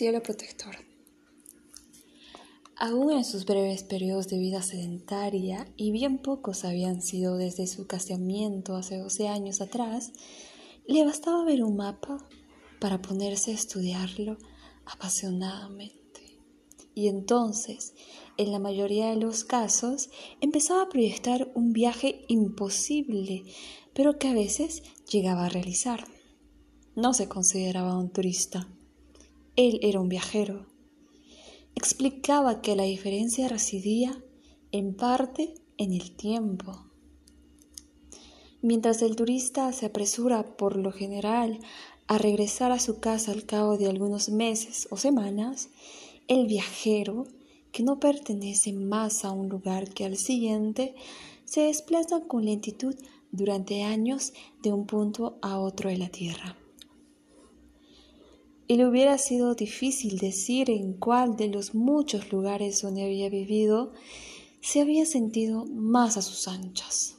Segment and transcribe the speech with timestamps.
[0.00, 0.76] cielo protector.
[2.74, 7.86] Aún en sus breves periodos de vida sedentaria, y bien pocos habían sido desde su
[7.86, 10.12] casamiento hace 12 años atrás,
[10.86, 12.26] le bastaba ver un mapa
[12.80, 14.38] para ponerse a estudiarlo
[14.86, 16.38] apasionadamente.
[16.94, 17.92] Y entonces,
[18.38, 20.08] en la mayoría de los casos,
[20.40, 23.44] empezaba a proyectar un viaje imposible,
[23.92, 24.82] pero que a veces
[25.12, 26.06] llegaba a realizar.
[26.96, 28.66] No se consideraba un turista.
[29.62, 30.64] Él era un viajero.
[31.74, 34.24] Explicaba que la diferencia residía
[34.72, 36.86] en parte en el tiempo.
[38.62, 41.60] Mientras el turista se apresura por lo general
[42.06, 45.68] a regresar a su casa al cabo de algunos meses o semanas,
[46.26, 47.26] el viajero,
[47.70, 50.94] que no pertenece más a un lugar que al siguiente,
[51.44, 52.94] se desplaza con lentitud
[53.30, 56.56] durante años de un punto a otro de la Tierra.
[58.70, 63.90] Y le hubiera sido difícil decir en cuál de los muchos lugares donde había vivido
[64.60, 67.16] se había sentido más a sus anchas.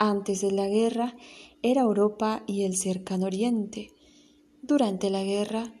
[0.00, 1.16] Antes de la guerra
[1.62, 3.92] era Europa y el cercano Oriente.
[4.62, 5.72] Durante la guerra,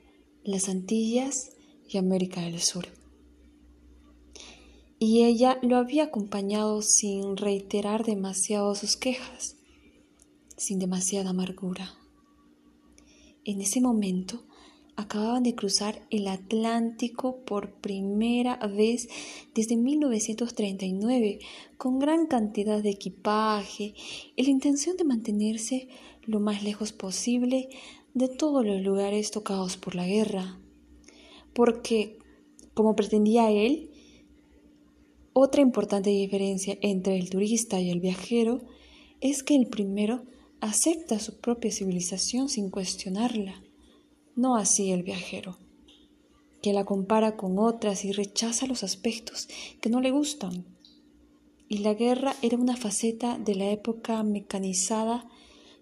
[0.44, 1.50] las Antillas
[1.88, 2.86] y América del Sur.
[5.00, 9.56] Y ella lo había acompañado sin reiterar demasiado sus quejas,
[10.56, 11.96] sin demasiada amargura.
[13.44, 14.44] En ese momento,
[14.94, 19.08] acababan de cruzar el Atlántico por primera vez
[19.54, 21.40] desde 1939
[21.76, 23.94] con gran cantidad de equipaje
[24.36, 25.88] y la intención de mantenerse
[26.22, 27.68] lo más lejos posible
[28.14, 30.60] de todos los lugares tocados por la guerra.
[31.52, 32.18] Porque,
[32.74, 33.90] como pretendía él,
[35.32, 38.60] otra importante diferencia entre el turista y el viajero
[39.20, 40.24] es que el primero
[40.62, 43.62] acepta su propia civilización sin cuestionarla
[44.36, 45.58] no así el viajero,
[46.62, 49.48] que la compara con otras y rechaza los aspectos
[49.80, 50.64] que no le gustan.
[51.68, 55.28] Y la guerra era una faceta de la época mecanizada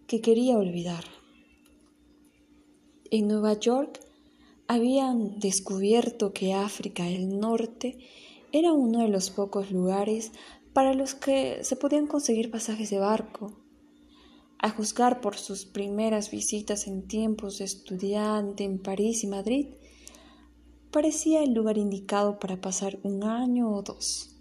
[0.07, 1.05] que quería olvidar.
[3.11, 4.01] En Nueva York
[4.67, 7.99] habían descubierto que África del Norte
[8.51, 10.33] era uno de los pocos lugares
[10.73, 13.60] para los que se podían conseguir pasajes de barco
[14.63, 19.69] a juzgar por sus primeras visitas en tiempos de estudiante en París y Madrid,
[20.91, 24.37] parecía el lugar indicado para pasar un año o dos.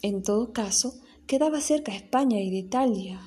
[0.00, 0.94] En todo caso,
[1.26, 3.20] quedaba cerca de España y de Italia,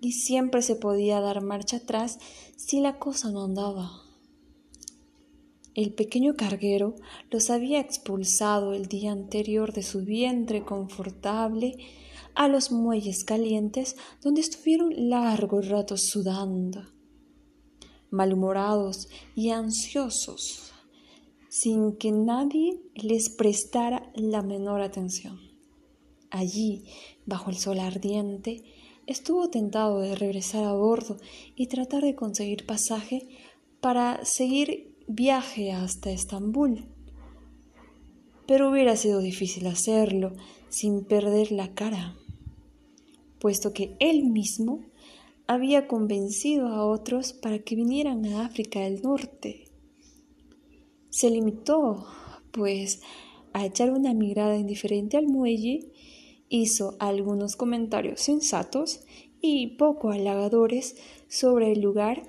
[0.00, 2.18] y siempre se podía dar marcha atrás
[2.56, 4.11] si la cosa no andaba.
[5.74, 6.96] El pequeño carguero
[7.30, 11.76] los había expulsado el día anterior de su vientre confortable
[12.34, 16.82] a los muelles calientes donde estuvieron largos ratos sudando,
[18.10, 20.72] malhumorados y ansiosos,
[21.48, 25.40] sin que nadie les prestara la menor atención.
[26.30, 26.84] Allí,
[27.24, 28.62] bajo el sol ardiente,
[29.06, 31.16] estuvo tentado de regresar a bordo
[31.56, 33.26] y tratar de conseguir pasaje
[33.80, 36.84] para seguir viaje hasta Estambul.
[38.46, 40.32] Pero hubiera sido difícil hacerlo
[40.68, 42.16] sin perder la cara
[43.42, 44.84] puesto que él mismo
[45.48, 49.64] había convencido a otros para que vinieran a África del Norte.
[51.10, 52.06] Se limitó,
[52.52, 53.00] pues,
[53.52, 55.90] a echar una mirada indiferente al muelle,
[56.48, 59.00] hizo algunos comentarios sensatos
[59.40, 60.94] y poco halagadores
[61.26, 62.22] sobre el lugar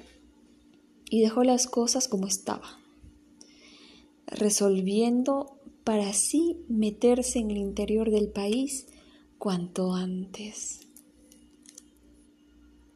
[1.13, 2.71] y dejó las cosas como estaban,
[4.25, 8.87] resolviendo para sí meterse en el interior del país
[9.37, 10.82] cuanto antes.